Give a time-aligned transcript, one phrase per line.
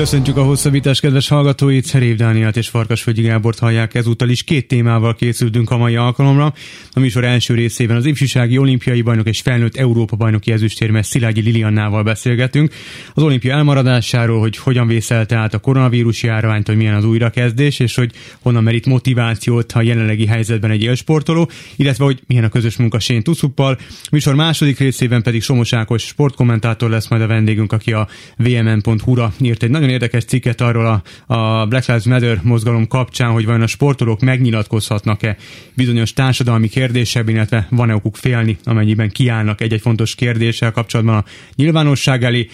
[0.00, 4.42] Köszöntjük a hosszabbítás kedves hallgatóit, Szerév Dániát és Farkasfölgyi Gábort hallják ezúttal is.
[4.42, 6.54] Két témával készültünk a mai alkalomra.
[6.92, 12.02] A műsor első részében az ifjúsági olimpiai bajnok és felnőtt Európa bajnoki ezüstérmes Szilágyi Liliannával
[12.02, 12.72] beszélgetünk.
[13.14, 17.94] Az olimpia elmaradásáról, hogy hogyan vészelte át a koronavírus járványt, hogy milyen az újrakezdés, és
[17.94, 22.98] hogy honnan merít motivációt a jelenlegi helyzetben egy élsportoló, illetve hogy milyen a közös munka
[22.98, 23.78] Sén Tuszuppal.
[24.02, 29.32] A műsor második részében pedig Somos Ákos sportkommentátor lesz majd a vendégünk, aki a vmn.hu-ra
[29.40, 31.02] írt egy nagyon érdekes cikket arról a,
[31.34, 35.36] a Black Lives Matter mozgalom kapcsán, hogy vajon a sportolók megnyilatkozhatnak-e
[35.76, 41.24] bizonyos társadalmi kérdésekben, illetve van-e okuk félni, amennyiben kiállnak egy-egy fontos kérdéssel kapcsolatban a
[41.56, 42.46] nyilvánosság elé.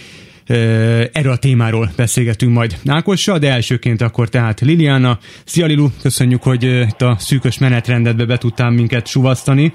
[1.12, 5.18] Erről a témáról beszélgetünk majd Ákossal, de elsőként akkor tehát Liliana.
[5.44, 9.72] Szia Lilu, köszönjük, hogy itt a szűkös menetrendetbe be tudtál minket suvasztani.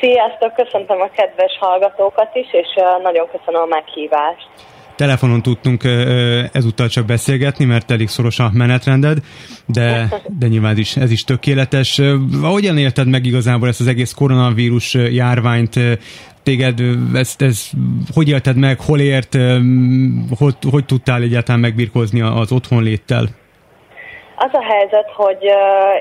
[0.00, 2.68] Sziasztok, köszöntöm a kedves hallgatókat is, és
[3.02, 4.48] nagyon köszönöm a meghívást.
[4.96, 5.84] Telefonon tudtunk
[6.52, 9.18] ezúttal csak beszélgetni, mert elég szoros a menetrended,
[9.66, 12.00] de, de nyilván is, ez is tökéletes.
[12.42, 15.80] Ahogyan élted meg igazából ezt az egész koronavírus járványt,
[16.42, 16.82] téged
[17.14, 17.70] ezt, ez,
[18.12, 19.38] hogy élted meg, hol ért,
[20.36, 23.28] hogy, hogy tudtál egyáltalán megbirkózni az otthonléttel?
[24.36, 25.42] Az a helyzet, hogy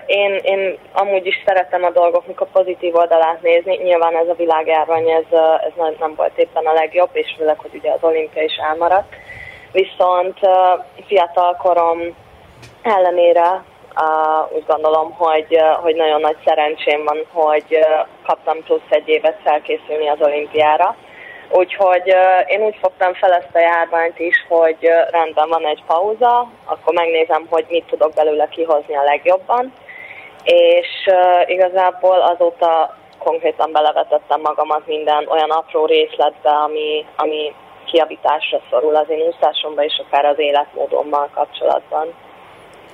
[0.06, 3.76] én, én amúgy is szeretem a dolgoknak a pozitív oldalát nézni.
[3.76, 7.92] Nyilván ez a világjárvány, ez, ez nem, volt éppen a legjobb, és főleg, hogy ugye
[7.92, 9.16] az olimpia is elmaradt.
[9.72, 10.40] Viszont
[11.08, 12.00] fiatal korom
[12.82, 13.64] ellenére
[13.96, 17.80] uh, úgy gondolom, hogy, hogy nagyon nagy szerencsém van, hogy
[18.26, 20.96] kaptam plusz egy évet felkészülni az olimpiára
[21.56, 22.16] Úgyhogy
[22.46, 27.48] én úgy fogtam fel ezt a járványt is, hogy rendben van egy pauza, akkor megnézem,
[27.50, 29.74] hogy mit tudok belőle kihozni a legjobban,
[30.44, 30.88] és
[31.46, 37.54] igazából azóta konkrétan belevetettem magamat minden olyan apró részletbe, ami, ami
[37.86, 42.14] kiavításra szorul az én úszásomban és akár az életmódommal kapcsolatban.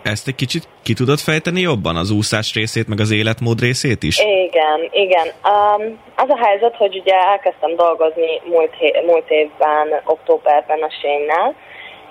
[0.04, 4.20] Ezt egy kicsit ki tudod fejteni jobban, az úszás részét, meg az életmód részét is?
[4.20, 5.28] Igen, igen.
[5.28, 11.56] Um, az a helyzet, hogy ugye elkezdtem dolgozni múlt, hé- múlt évben, októberben a Sénnel,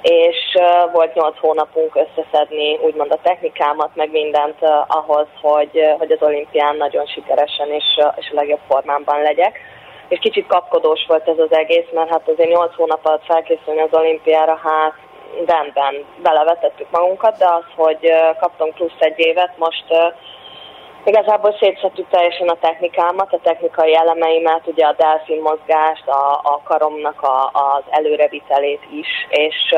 [0.03, 5.99] és uh, volt 8 hónapunk összeszedni úgymond a technikámat, meg mindent uh, ahhoz, hogy, uh,
[5.99, 9.59] hogy az olimpián nagyon sikeresen és, uh, és a legjobb formámban legyek.
[10.09, 13.93] És kicsit kapkodós volt ez az egész, mert hát azért 8 hónap alatt felkészülni az
[13.93, 14.94] olimpiára, hát
[15.47, 19.84] rendben belevetettük magunkat, de az, hogy kaptunk plusz egy évet, most
[21.05, 27.22] igazából szétszettük teljesen a technikámat, a technikai elemeimet, ugye a delfin mozgást, a, a karomnak
[27.22, 29.75] a, az előrevitelét is, és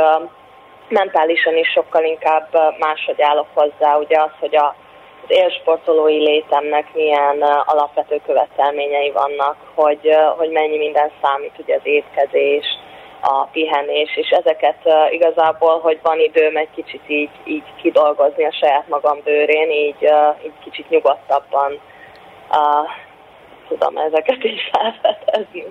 [0.89, 4.75] mentálisan is sokkal inkább máshogy állok hozzá, ugye az, hogy a,
[5.23, 12.67] az élsportolói létemnek milyen alapvető követelményei vannak, hogy, hogy mennyi minden számít, ugye az étkezés,
[13.21, 18.53] a pihenés, és ezeket uh, igazából, hogy van időm egy kicsit így, így kidolgozni a
[18.53, 21.81] saját magam bőrén, így, uh, így kicsit nyugodtabban
[22.51, 22.89] uh,
[23.71, 25.65] tudom ezeket is felfedezni.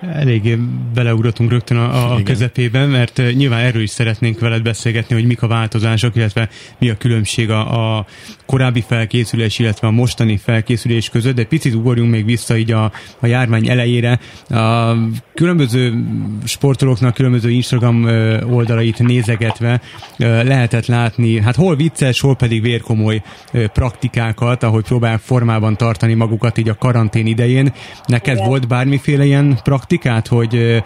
[0.00, 0.58] Eléggé
[0.94, 5.46] beleugratunk rögtön a, a közepében, mert nyilván erről is szeretnénk veled beszélgetni, hogy mik a
[5.46, 6.48] változások, illetve
[6.78, 8.06] mi a különbség a, a
[8.46, 13.26] korábbi felkészülés, illetve a mostani felkészülés között, de picit ugorjunk még vissza így a, a
[13.26, 14.18] járvány elejére.
[14.48, 14.94] A
[15.34, 16.04] különböző
[16.44, 18.04] sportolóknak különböző Instagram
[18.50, 19.80] oldalait nézegetve
[20.18, 26.68] lehetett látni, hát hol vicces, hol pedig vérkomoly praktikákat, ahogy próbálják formában tartani magukat így
[26.68, 27.72] a karantén idején.
[28.06, 28.48] Neked Igen.
[28.48, 30.82] volt bármiféle ilyen praktikát, hogy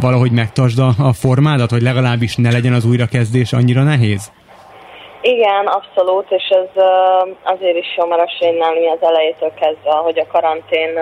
[0.00, 4.32] valahogy megtartsd a formádat, vagy legalábbis ne legyen az újrakezdés annyira nehéz?
[5.20, 6.82] Igen, abszolút, és ez
[7.42, 10.92] azért is jó, mert a Sénnel mi az elejétől kezdve, hogy a karantén,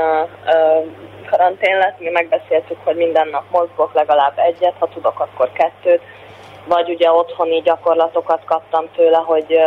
[1.31, 6.01] karantén lett, mi megbeszéltük, hogy minden nap mozgok legalább egyet, ha tudok, akkor kettőt,
[6.69, 9.59] vagy ugye otthoni gyakorlatokat kaptam tőle, hogy,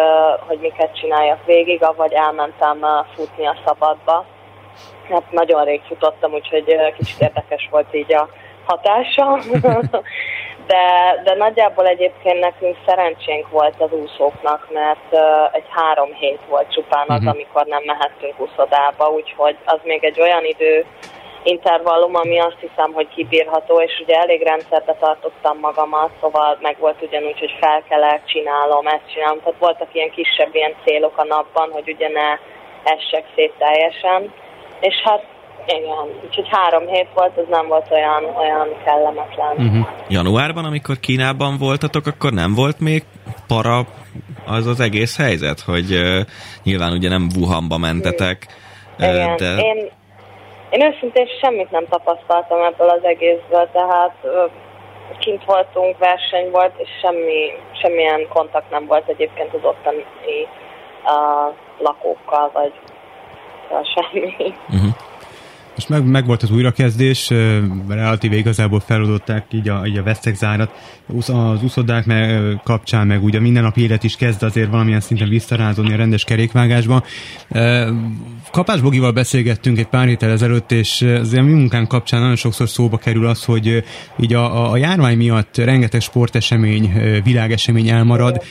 [0.48, 4.26] hogy miket csináljak végig, vagy elmentem futni a szabadba.
[5.10, 8.30] Hát nagyon rég futottam, úgyhogy kicsit érdekes volt így a
[8.66, 9.40] hatása.
[10.72, 10.86] de,
[11.24, 15.22] de nagyjából egyébként nekünk szerencsénk volt az úszóknak, mert uh,
[15.52, 17.34] egy három hét volt csupán az, uh-huh.
[17.34, 20.86] amikor nem mehettünk úszodába, úgyhogy az még egy olyan idő
[21.44, 27.02] intervallum, ami azt hiszem, hogy kibírható, és ugye elég rendszerbe tartottam magamat, szóval meg volt
[27.02, 31.90] ugyanúgy, hogy felkelek, csinálom, ezt csinálom, tehát voltak ilyen kisebb ilyen célok a napban, hogy
[31.90, 32.30] ugye ne
[32.84, 34.34] essek szét teljesen,
[34.80, 35.26] és hát
[35.66, 39.56] igen, úgyhogy három hét volt, ez nem volt olyan, olyan kellemetlen.
[39.58, 39.88] Uh-huh.
[40.10, 43.04] Januárban, amikor Kínában voltatok, akkor nem volt még
[43.48, 43.86] para
[44.46, 46.20] az az egész helyzet, hogy uh,
[46.64, 48.48] nyilván ugye nem Wuhanba mentetek,
[49.00, 49.36] Igen.
[49.36, 49.56] De...
[49.58, 49.90] Én,
[50.70, 54.16] én őszintén semmit nem tapasztaltam ebből az egészből, tehát
[55.20, 60.06] kint voltunk, verseny volt, és semmi, semmilyen kontakt nem volt egyébként az ottani
[61.04, 62.74] uh, lakókkal, vagy
[63.72, 64.54] uh, semmi.
[64.74, 65.09] Uh-huh.
[65.80, 67.30] Most meg, meg volt az újrakezdés,
[67.88, 70.72] relatíve igazából feloldották így a, így a vesztegzárat.
[71.28, 75.94] Az úszodák meg, kapcsán, meg ugye minden nap élet is kezd azért valamilyen szinten visszarázódni
[75.94, 77.04] a rendes kerékvágásba.
[78.52, 82.98] Kapás Bogival beszélgettünk egy pár héttel ezelőtt, és az mi munkánk kapcsán nagyon sokszor szóba
[82.98, 83.84] kerül az, hogy
[84.20, 86.94] így a, a járvány miatt rengeteg sportesemény,
[87.24, 88.44] világesemény elmarad.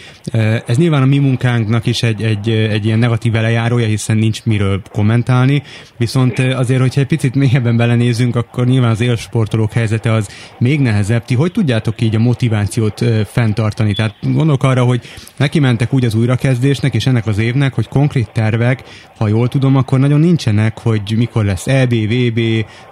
[0.67, 4.83] Ez nyilván a mi munkánknak is egy, egy, egy ilyen negatív elejárója, hiszen nincs miről
[4.93, 5.63] kommentálni,
[5.97, 11.25] viszont azért, hogyha egy picit mélyebben belenézünk, akkor nyilván az élsportolók helyzete az még nehezebb.
[11.25, 13.93] Ti hogy tudjátok így a motivációt fenntartani?
[13.95, 15.01] Tehát gondolok arra, hogy
[15.39, 18.79] neki mentek úgy az újrakezdésnek és ennek az évnek, hogy konkrét tervek,
[19.19, 22.41] ha jól tudom, akkor nagyon nincsenek, hogy mikor lesz EB, VB,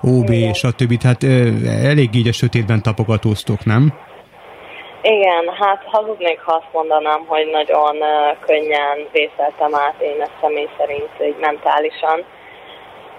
[0.02, 0.52] OB, Igen.
[0.52, 0.96] stb.
[0.96, 1.22] Tehát
[1.84, 3.92] elég így a sötétben tapogatóztok, nem?
[5.02, 7.94] Igen, hát hazudnék, ha azt mondanám, hogy nagyon
[8.46, 12.24] könnyen vészeltem át én ezt személy szerint így mentálisan.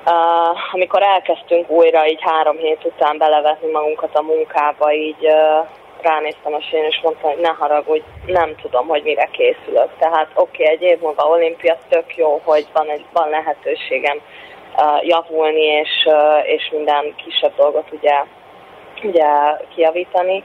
[0.09, 5.67] Uh, amikor elkezdtünk újra így három hét után belevetni magunkat a munkába, így uh,
[6.01, 9.89] ránéztem a sén, és mondtam, hogy ne haragudj, nem tudom, hogy mire készülök.
[9.99, 15.07] Tehát oké, okay, egy év múlva olimpia, tök jó, hogy van, egy, van lehetőségem uh,
[15.07, 18.23] javulni, és, uh, és minden kisebb dolgot ugye,
[19.03, 19.27] ugye
[19.75, 20.43] kiavítani,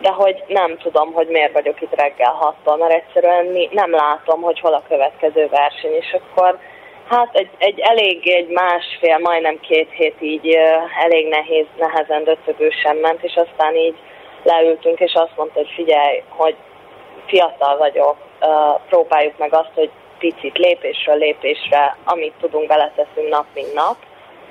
[0.00, 4.60] de hogy nem tudom, hogy miért vagyok itt reggel hattól, mert egyszerűen nem látom, hogy
[4.60, 6.58] hol a következő verseny, és akkor
[7.10, 10.58] Hát egy, egy elég, egy másfél, majdnem két hét így
[11.04, 13.94] elég nehéz, nehezen döcögősen ment, és aztán így
[14.42, 16.56] leültünk, és azt mondta, hogy figyelj, hogy
[17.26, 18.16] fiatal vagyok,
[18.88, 23.96] próbáljuk meg azt, hogy picit lépésről lépésre, amit tudunk, beleteszünk nap, mint nap,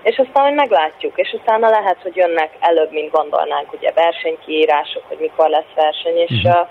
[0.04, 5.18] és aztán hogy meglátjuk, és utána lehet, hogy jönnek előbb, mint gondolnánk, ugye versenykiírások, hogy
[5.20, 6.68] mikor lesz verseny, és, uh,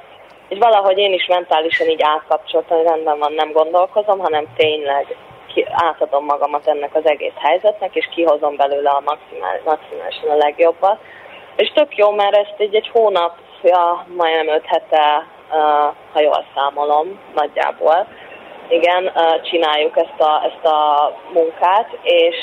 [0.48, 5.16] és valahogy én is mentálisan így átkapcsoltam, hogy rendben van, nem gondolkozom, hanem tényleg
[5.58, 10.98] ki, átadom magamat ennek az egész helyzetnek, és kihozom belőle a maximál, maximálisan a legjobbat.
[11.56, 15.26] És tök jó, mert ezt így egy hónap, ja, majdnem öt hete,
[16.12, 18.06] ha jól számolom, nagyjából,
[18.68, 19.12] igen,
[19.42, 22.36] csináljuk ezt a, ezt a munkát, és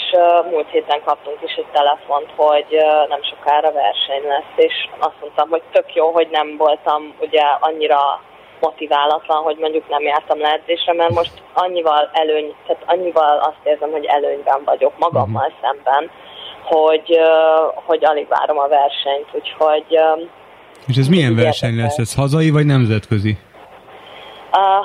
[0.50, 2.78] múlt héten kaptunk is egy telefont, hogy
[3.10, 8.22] nem sokára verseny lesz, és azt mondtam, hogy tök jó, hogy nem voltam ugye annyira
[8.60, 13.92] motiválatlan, hogy mondjuk nem jártam le edzésre, mert most annyival előny, tehát annyival azt érzem,
[13.92, 15.62] hogy előnyben vagyok magammal uh-huh.
[15.62, 16.10] szemben,
[16.64, 17.20] hogy,
[17.74, 20.00] hogy alig várom a versenyt, úgyhogy...
[20.88, 21.98] És ez milyen verseny lesz?
[21.98, 23.38] Ez hazai vagy nemzetközi?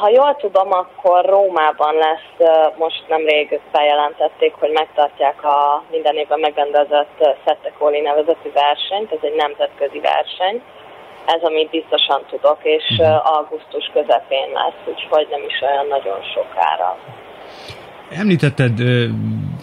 [0.00, 7.36] Ha jól tudom, akkor Rómában lesz, most nemrég bejelentették, hogy megtartják a minden évben megrendezett
[7.44, 10.62] Szettekóli nevezetű versenyt, ez egy nemzetközi verseny,
[11.34, 13.34] ez, amit biztosan tudok, és uh-huh.
[13.34, 16.90] augusztus közepén lesz, úgyhogy nem is olyan nagyon sokára.
[18.22, 19.04] Említetted uh,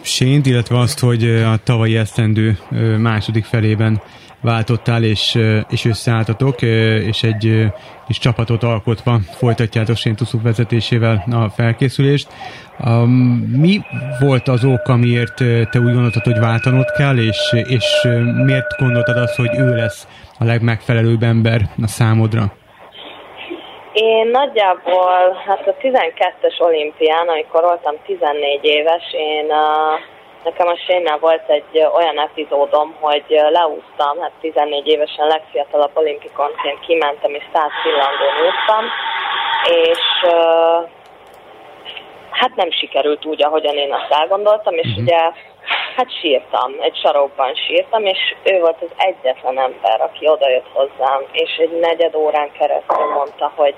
[0.01, 1.23] Sént, illetve azt, hogy
[1.53, 4.01] a tavalyi esztendő uh, második felében
[4.41, 5.37] váltottál, és,
[5.69, 6.61] és összeálltatok,
[7.11, 7.71] és egy
[8.07, 12.27] kis csapatot alkotva folytatjátok Séntuszuk vezetésével a felkészülést.
[13.51, 13.81] Mi
[14.19, 17.85] volt az ok, amiért te úgy gondoltad, hogy váltanod kell, és, és
[18.45, 20.07] miért gondoltad azt, hogy ő lesz
[20.39, 22.43] a legmegfelelőbb ember a számodra?
[23.93, 29.45] Én nagyjából, hát a 12-es olimpián, amikor voltam 14 éves, én
[30.43, 37.33] nekem a Sénnel volt egy olyan epizódom, hogy leúztam, hát 14 évesen legfiatalabb olimpikonként kimentem
[37.33, 38.83] és 100 pillangón úsztam,
[39.81, 40.01] és
[42.29, 45.03] hát nem sikerült úgy, ahogyan én azt elgondoltam, és uh-huh.
[45.03, 45.19] ugye
[45.97, 51.55] hát sírtam, egy sarokban sírtam, és ő volt az egyetlen ember, aki odajött hozzám, és
[51.57, 53.75] egy negyed órán keresztül mondta, hogy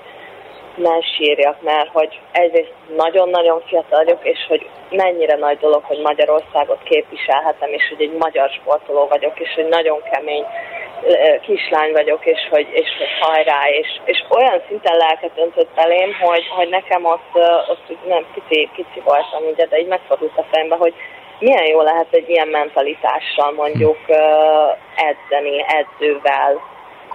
[0.74, 6.82] ne sírjak, mert hogy egyrészt nagyon-nagyon fiatal vagyok, és hogy mennyire nagy dolog, hogy Magyarországot
[6.82, 10.44] képviselhetem, és hogy egy magyar sportoló vagyok, és hogy nagyon kemény
[11.42, 16.46] kislány vagyok, és hogy, és hogy hajrá, és, és olyan szinten lelket öntött elém, hogy,
[16.48, 17.30] hogy nekem ott,
[17.68, 20.94] ott nem pici, pici voltam, ugye, de így megfordult a fejembe, hogy
[21.40, 23.98] milyen jó lehet egy ilyen mentalitással mondjuk
[24.94, 26.60] edzeni, edzővel,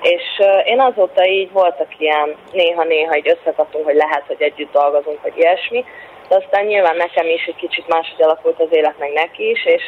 [0.02, 0.24] és
[0.66, 5.86] én azóta így voltak ilyen, néha-néha így összekaptunk, hogy lehet, hogy együtt dolgozunk, vagy ilyesmi,
[6.28, 9.84] de aztán nyilván nekem is egy kicsit máshogy alakult az élet, meg neki is, és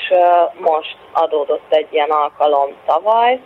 [0.57, 3.39] most adódott egy ilyen alkalom tavaly,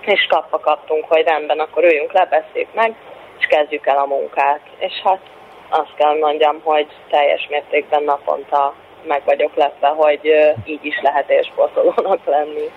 [0.00, 2.94] és kapva kaptunk, hogy rendben, akkor üljünk le, beszéljük meg,
[3.38, 4.60] és kezdjük el a munkát.
[4.78, 5.20] És hát
[5.68, 8.74] azt kell mondjam, hogy teljes mértékben naponta
[9.06, 10.20] meg vagyok lepve, hogy
[10.64, 12.68] így is lehet élsportolónak lenni.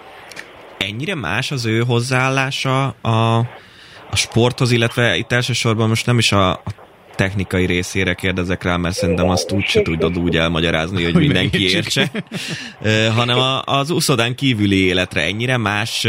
[0.78, 3.38] Ennyire más az ő hozzáállása a,
[4.10, 6.62] a sporthoz, illetve itt elsősorban most nem is a, a
[7.16, 12.12] technikai részére kérdezek rá, mert szerintem azt úgy se tudod úgy elmagyarázni, hogy, mindenki értse,
[13.16, 16.08] hanem a, az úszodán kívüli életre ennyire más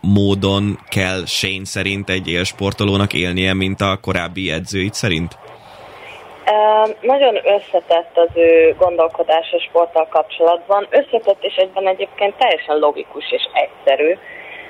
[0.00, 5.38] módon kell Shane szerint egy élsportolónak élnie, mint a korábbi edzőit szerint?
[7.00, 10.86] Nagyon összetett az ő gondolkodása sporttal kapcsolatban.
[10.90, 14.14] Összetett és egyben egyébként teljesen logikus és egyszerű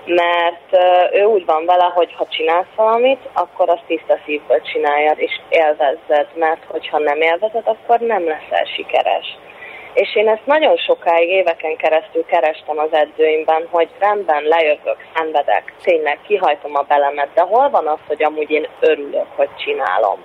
[0.09, 0.77] mert
[1.13, 6.27] ő úgy van vele, hogy ha csinálsz valamit, akkor azt tiszta szívből csináljad, és élvezzed,
[6.35, 9.37] mert hogyha nem élvezed, akkor nem leszel sikeres.
[9.93, 16.19] És én ezt nagyon sokáig, éveken keresztül kerestem az edzőimben, hogy rendben lejövök, szenvedek, tényleg
[16.27, 20.25] kihajtom a belemet, de hol van az, hogy amúgy én örülök, hogy csinálom.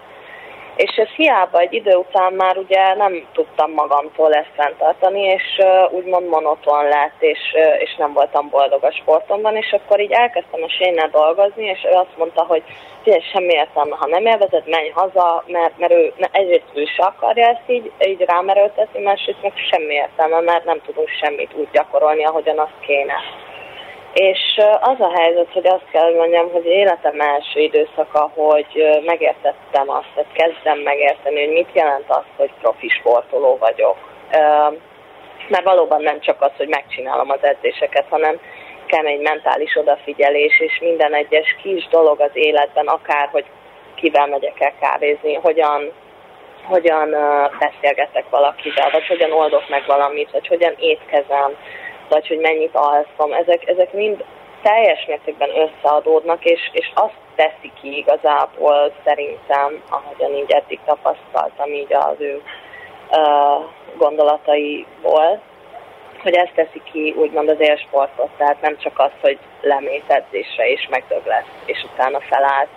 [0.76, 5.94] És ez hiába egy idő után már ugye nem tudtam magamtól ezt fenntartani, és uh,
[5.94, 10.64] úgymond monoton lett, és, uh, és nem voltam boldog a sportomban, és akkor így elkezdtem
[10.64, 12.64] a sénnel dolgozni, és ő azt mondta, hogy
[13.04, 17.48] figyelj, semmi értelme, ha nem élvezed, menj haza, mert, mert ő egyrészt ő se akarja
[17.48, 22.60] ezt így, így rámerőltetni, másrészt meg semmi értelme, mert nem tudunk semmit úgy gyakorolni, ahogyan
[22.60, 23.16] azt kéne.
[24.14, 29.90] És az a helyzet, hogy azt kell, hogy mondjam, hogy életem első időszaka, hogy megértettem
[29.90, 33.98] azt, hogy kezdem megérteni, hogy mit jelent az, hogy profi sportoló vagyok.
[35.48, 38.40] Mert valóban nem csak az, hogy megcsinálom az edzéseket, hanem
[38.86, 43.46] kemény mentális odafigyelés, és minden egyes kis dolog az életben, akár, hogy
[43.96, 45.92] kivel megyek el kávézni, hogyan,
[46.64, 47.16] hogyan
[47.60, 51.56] beszélgetek valakivel, vagy hogyan oldok meg valamit, vagy hogyan étkezem,
[52.14, 54.24] vagy hogy mennyit alszom, ezek, ezek mind
[54.62, 61.94] teljes mértékben összeadódnak, és, és azt teszi ki igazából szerintem, ahogyan így eddig tapasztaltam így
[61.94, 62.42] az ő
[63.10, 63.66] uh,
[63.98, 65.42] gondolataiból,
[66.22, 70.88] hogy ezt teszi ki úgymond az élsportot, tehát nem csak az, hogy lemész edzésre és
[70.90, 72.70] megdög lesz, és utána felállt.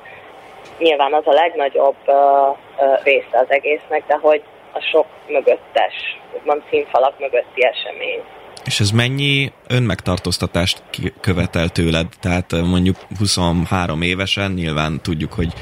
[0.79, 6.63] Nyilván az a legnagyobb uh, uh, része az egésznek, de hogy a sok mögöttes, úgymond
[6.71, 8.23] színfalak mögötti esemény.
[8.67, 10.83] És ez mennyi önmegtartóztatást
[11.21, 12.07] követel tőled?
[12.21, 15.53] Tehát mondjuk 23 évesen, nyilván tudjuk, hogy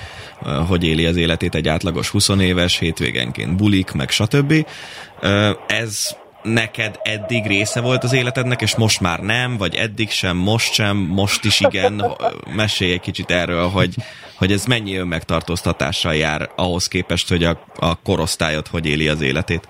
[0.68, 4.66] hogy éli az életét egy átlagos 20 éves, hétvégenként bulik, meg stb.
[5.66, 10.72] Ez neked eddig része volt az életednek, és most már nem, vagy eddig sem, most
[10.72, 12.16] sem, most is igen.
[12.54, 13.94] Mesélj egy kicsit erről, hogy,
[14.36, 19.68] hogy ez mennyi önmegtartóztatással jár ahhoz képest, hogy a, a korosztályod hogy éli az életét.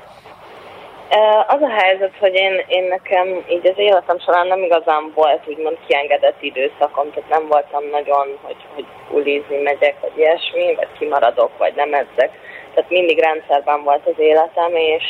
[1.46, 5.76] Az a helyzet, hogy én, én nekem így az életem során nem igazán volt úgymond
[5.86, 11.74] kiengedett időszakom, tehát nem voltam nagyon, hogy, hogy ulizni megyek, vagy ilyesmi, vagy kimaradok, vagy
[11.74, 12.30] nem edzek.
[12.74, 15.04] Tehát mindig rendszerben volt az életem, és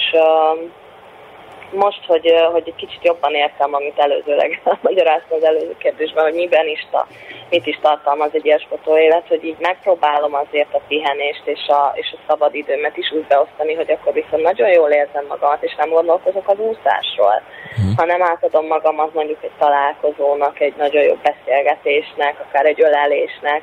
[1.75, 6.67] most, hogy, hogy egy kicsit jobban értem, amit előzőleg magyaráztam az előző kérdésben, hogy miben
[6.67, 7.07] is, ta,
[7.51, 12.15] mit is tartalmaz egy ilyen élet, hogy így megpróbálom azért a pihenést és a, és
[12.17, 15.89] a szabad időmet is úgy beosztani, hogy akkor viszont nagyon jól érzem magamat, és nem
[15.89, 17.43] gondolkozok az úszásról,
[17.77, 17.95] hmm.
[17.97, 23.63] hanem átadom magamat mondjuk egy találkozónak, egy nagyon jó beszélgetésnek, akár egy ölelésnek,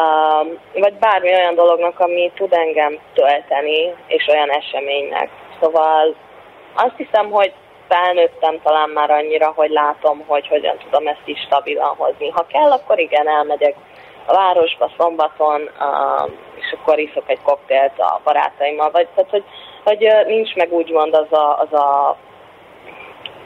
[0.00, 5.28] um, vagy bármi olyan dolognak, ami tud engem tölteni, és olyan eseménynek.
[5.60, 6.14] Szóval
[6.74, 7.52] azt hiszem, hogy
[7.88, 12.28] felnőttem talán már annyira, hogy látom, hogy hogyan tudom ezt is stabilan hozni.
[12.28, 13.74] Ha kell, akkor igen, elmegyek
[14.26, 15.70] a városba szombaton,
[16.54, 19.44] és akkor iszok egy koktélt a barátaimmal, vagy tehát, hogy,
[19.84, 22.16] hogy nincs meg úgymond az a, az a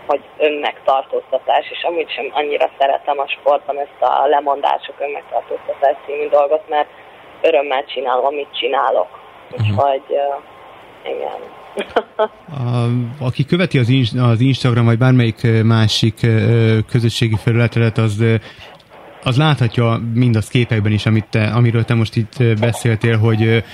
[0.06, 6.68] hogy önmegtartóztatás, és amúgy sem annyira szeretem a sportban ezt a lemondások önmegtartóztatás című dolgot,
[6.68, 6.88] mert
[7.40, 9.08] örömmel csinálom, amit csinálok.
[9.50, 9.68] Uh-huh.
[9.68, 11.63] Úgyhogy uh, igen.
[13.18, 16.26] Aki követi az, az Instagram vagy bármelyik másik
[16.88, 18.24] közösségi felületet, az
[19.24, 23.64] az láthatja mindazt képekben is, amit te, amiről te most itt beszéltél, hogy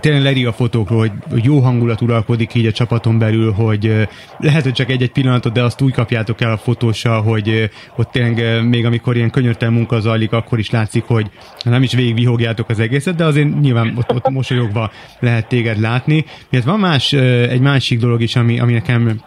[0.00, 4.08] tényleg leír a fotókról, hogy, hogy jó hangulat uralkodik így a csapaton belül, hogy
[4.38, 8.64] lehet, hogy csak egy-egy pillanatot, de azt úgy kapjátok el a fotóssal, hogy ott tényleg
[8.64, 11.30] még amikor ilyen könyörtelen munka zajlik, akkor is látszik, hogy
[11.64, 16.24] nem is végig vihogjátok az egészet, de azért nyilván ott, ott mosolyogva lehet téged látni.
[16.50, 19.20] Miért van más, egy másik dolog is, ami, ami nekem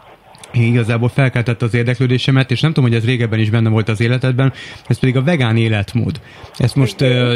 [0.64, 4.54] igazából felkeltette az érdeklődésemet, és nem tudom, hogy ez régebben is benne volt az életedben,
[4.88, 6.16] ez pedig a vegán életmód.
[6.58, 7.36] Ez most uh,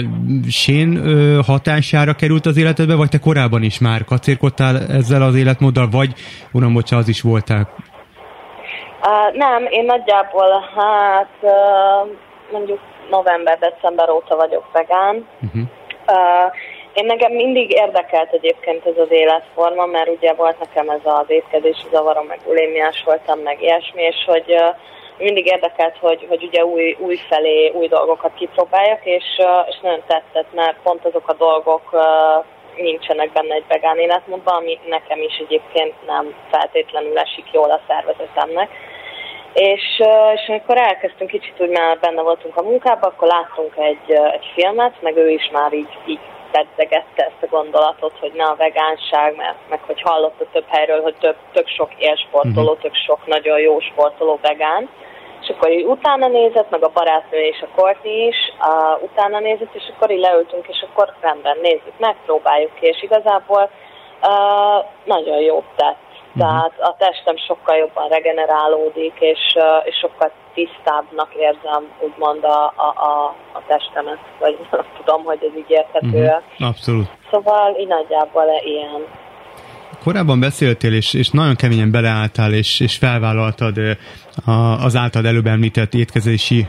[0.50, 5.88] sén uh, hatására került az életedbe, vagy te korábban is már kacérkodtál ezzel az életmóddal,
[5.92, 6.14] vagy
[6.52, 7.70] uram, bocsa, az is voltál?
[9.02, 11.52] Uh, nem, én nagyjából hát uh,
[12.52, 15.62] mondjuk november-december óta vagyok vegán, uh-huh.
[16.08, 16.54] uh,
[16.94, 21.88] Én nekem mindig érdekelt egyébként ez az életforma, mert ugye volt nekem ez az étkezési
[21.92, 24.56] zavarom, meg bulémiás voltam, meg ilyesmi, és hogy
[25.18, 29.26] mindig érdekelt, hogy, hogy ugye új, új felé új dolgokat kipróbáljak, és,
[29.70, 31.84] és nagyon tetszett, mert pont azok a dolgok
[32.76, 38.70] nincsenek benne egy vegán életmódban, ami nekem is egyébként nem feltétlenül esik jól a szervezetemnek.
[39.54, 40.02] És,
[40.34, 45.02] és amikor elkezdtünk kicsit úgy már benne voltunk a munkában, akkor láttunk egy, egy filmet,
[45.02, 46.20] meg ő is már így, így
[46.52, 51.16] pedzegette ezt a gondolatot, hogy ne a vegánság, mert meg hogy hallotta több helyről, hogy
[51.20, 52.82] több, tök sok élsportoló, uh-huh.
[52.82, 54.90] tök sok nagyon jó sportoló vegán.
[55.42, 59.74] És akkor így utána nézett, meg a barátnő és a Korti is uh, utána nézett,
[59.74, 63.70] és akkor így leültünk, és akkor rendben nézzük, megpróbáljuk ki, és igazából
[64.22, 66.09] uh, nagyon jó tett.
[66.30, 66.42] Uh-huh.
[66.42, 69.44] Tehát a testem sokkal jobban regenerálódik, és,
[69.84, 74.58] és sokkal tisztábbnak érzem úgymond a, a, a, a testemet, vagy
[75.00, 76.24] tudom, hogy ez így érthető.
[76.24, 76.68] Uh-huh.
[76.70, 77.08] Abszolút.
[77.32, 79.02] Szóval így nagyjából ilyen.
[80.04, 83.78] Korábban beszéltél, és, és nagyon keményen beleálltál, és, és felvállaltad
[84.84, 86.68] az által előbb említett étkezési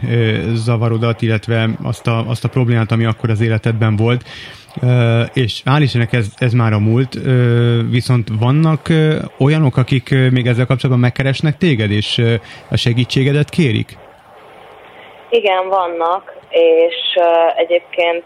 [0.53, 4.25] zavarodat, illetve azt a, azt a problémát, ami akkor az életedben volt.
[5.33, 7.19] És hál' ez, ez már a múlt,
[7.91, 8.89] viszont vannak
[9.39, 12.23] olyanok, akik még ezzel kapcsolatban megkeresnek téged, és
[12.71, 13.97] a segítségedet kérik?
[15.31, 17.19] Igen, vannak, és
[17.57, 18.25] egyébként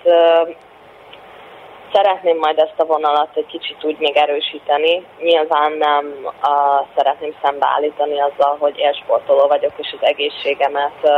[1.95, 5.07] szeretném majd ezt a vonalat egy kicsit úgy még erősíteni.
[5.19, 11.11] Nyilván nem uh, szeretném szembeállítani azzal, hogy élsportoló vagyok, és az egészségemet uh,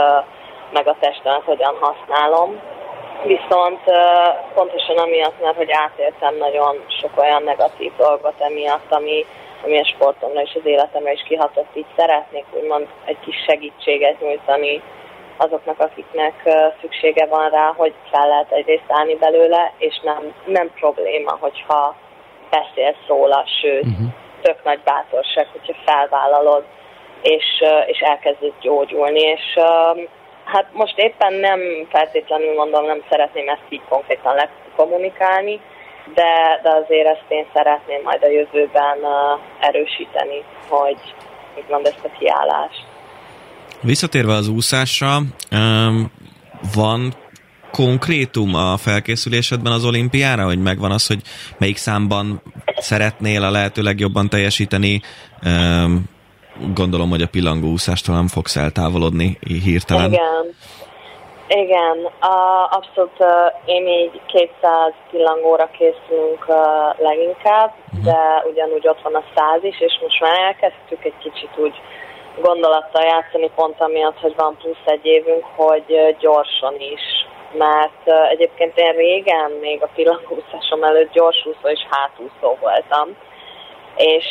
[0.72, 2.60] meg a testemet hogyan használom.
[3.24, 3.96] Viszont uh,
[4.54, 9.26] pontosan amiatt, mert hogy átéltem nagyon sok olyan negatív dolgot emiatt, ami,
[9.64, 14.82] ami a sportomra és az életemre is kihatott, így szeretnék úgymond egy kis segítséget nyújtani
[15.36, 16.34] azoknak, akiknek
[16.80, 21.96] szüksége van rá, hogy fel lehet egyrészt állni belőle, és nem, nem probléma, hogyha
[22.50, 24.08] beszélsz róla, sőt, uh-huh.
[24.42, 26.64] tök nagy bátorság, hogyha felvállalod,
[27.22, 27.44] és,
[27.86, 29.58] és elkezdesz gyógyulni, és
[30.44, 35.60] hát most éppen nem feltétlenül mondom, nem szeretném ezt így konkrétan lekommunikálni,
[36.14, 38.98] de, de azért ezt én szeretném majd a jövőben
[39.60, 40.98] erősíteni, hogy
[41.68, 42.85] mond ezt a kiállást.
[43.80, 45.18] Visszatérve az úszásra,
[46.74, 47.14] van
[47.72, 51.20] konkrétum a felkészülésedben az olimpiára, hogy megvan az, hogy
[51.58, 52.42] melyik számban
[52.76, 55.00] szeretnél a lehető legjobban teljesíteni?
[56.74, 60.12] Gondolom, hogy a pillangó úszástól nem fogsz eltávolodni hirtelen.
[60.12, 60.54] Igen.
[61.48, 61.96] Igen,
[62.70, 63.18] abszolút
[63.64, 66.46] én így 200 pillangóra készülünk
[66.98, 68.04] leginkább, uh-huh.
[68.04, 68.18] de
[68.50, 71.74] ugyanúgy ott van a 100 is, és most már elkezdtük egy kicsit úgy
[72.40, 77.02] gondolattal játszani pont amiatt, hogy van plusz egy évünk, hogy gyorsan is.
[77.52, 83.08] Mert egyébként én régen, még a pillangúszásom előtt gyorsúszó és hátúszó voltam.
[83.96, 84.26] És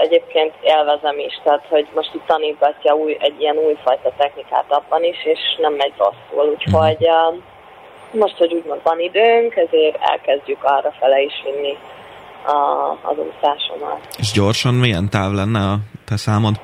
[0.00, 5.24] egyébként élvezem is, tehát hogy most itt tanítgatja új, egy ilyen újfajta technikát abban is,
[5.24, 6.50] és nem megy rosszul.
[6.50, 7.08] Úgyhogy
[8.10, 11.76] most, hogy úgymond van időnk, ezért elkezdjük arra fele is vinni
[12.46, 14.00] a, az úszásomat.
[14.18, 16.54] És gyorsan milyen táv lenne a te számod?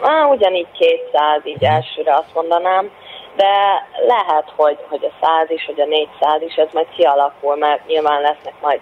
[0.00, 2.90] Á, ugyanígy 200, így elsőre azt mondanám,
[3.36, 7.86] de lehet, hogy, hogy a 100 is, hogy a 400 is, ez majd kialakul, mert
[7.86, 8.80] nyilván lesznek majd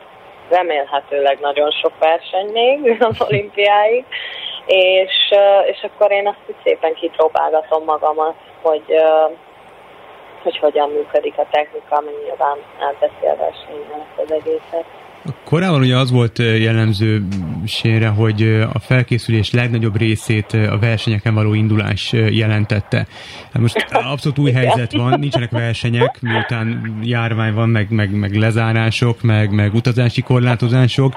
[0.49, 4.05] remélhetőleg nagyon sok verseny még az olimpiáig,
[4.67, 5.13] és,
[5.67, 8.95] és akkor én azt úgy szépen kipróbálgatom magamat, hogy,
[10.43, 14.85] hogy hogyan működik a technika, ami nyilván elteszi a versenynek az egészet.
[15.45, 17.27] Korábban ugye az volt jellemző
[17.67, 23.07] sére, hogy a felkészülés legnagyobb részét a versenyeken való indulás jelentette.
[23.53, 29.23] Hát most abszolút új helyzet van, nincsenek versenyek, miután járvány van, meg, meg, meg lezárások,
[29.23, 31.15] meg, meg utazási korlátozások.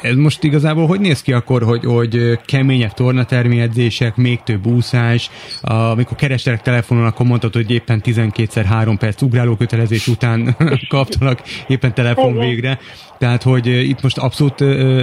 [0.00, 5.30] Ez most igazából hogy néz ki akkor, hogy, hogy keményebb tornatermi edzések, még több úszás,
[5.60, 10.56] amikor kerestelek telefonon, akkor mondtad, hogy éppen 12-szer 3 perc ugráló kötelezés után
[10.88, 12.78] kaptalak éppen telefon végre.
[13.18, 14.60] Tehát, hogy itt most abszolút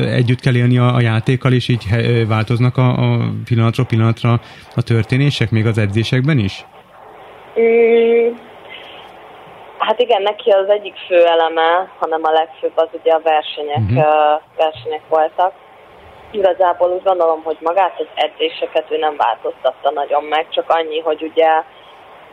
[0.08, 1.86] együtt kell élni a, a játékkal, és így
[2.28, 4.40] változnak a, a pillanatról pillanatra
[4.76, 6.66] a történések, még az edzésekben is?
[7.60, 8.34] Mm,
[9.78, 14.42] hát igen, neki az egyik fő eleme, hanem a legfőbb az ugye a versenyek, uh-huh.
[14.58, 15.54] versenyek voltak.
[16.32, 21.22] Igazából úgy gondolom, hogy magát az edzéseket ő nem változtatta nagyon meg, csak annyi, hogy
[21.24, 21.50] ugye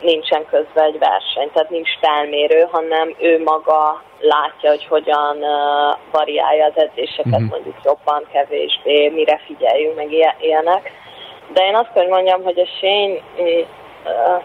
[0.00, 6.64] nincsen közben egy verseny, tehát nincs felmérő, hanem ő maga látja, hogy hogyan uh, variálja
[6.64, 7.48] az edzéseket, uh-huh.
[7.48, 10.92] mondjuk jobban, kevésbé, mire figyeljünk, meg ilyenek.
[11.52, 14.42] De én azt kell, hogy mondjam, hogy a Shane, uh,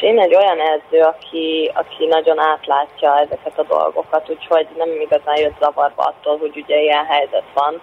[0.00, 5.60] én egy olyan edző, aki, aki nagyon átlátja ezeket a dolgokat, úgyhogy nem igazán jött
[5.60, 7.80] zavarba attól, hogy ugye ilyen helyzet van.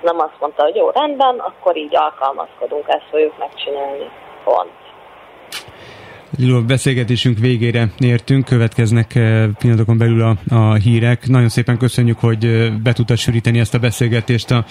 [0.00, 4.10] Nem azt mondta, hogy jó, rendben, akkor így alkalmazkodunk, ezt fogjuk megcsinálni.
[4.44, 4.81] Pont.
[6.38, 11.26] A beszélgetésünk végére értünk, következnek eh, pillanatokon belül a, a hírek.
[11.26, 14.64] Nagyon szépen köszönjük, hogy eh, be tudtad sűríteni ezt a beszélgetést a,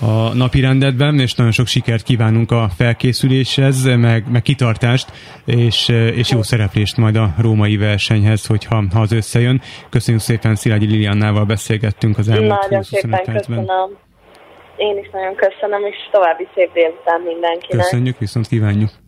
[0.00, 5.12] a napi rendetben, és nagyon sok sikert kívánunk a felkészüléshez, meg, meg kitartást,
[5.44, 9.60] és, eh, és jó szereplést majd a római versenyhez, hogyha ha az összejön.
[9.90, 13.58] Köszönjük szépen, Szilágyi Liliannával beszélgettünk az elmúlt Nagyon szépen percben.
[13.58, 13.90] köszönöm.
[14.76, 17.82] Én is nagyon köszönöm, és további szép délután mindenkinek.
[17.84, 19.03] Köszönjük, viszont kívánjuk.